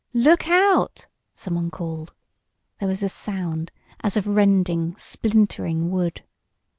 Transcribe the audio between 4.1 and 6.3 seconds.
of rending, splintering wood.